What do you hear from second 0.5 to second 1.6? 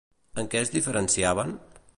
què es diferenciaven?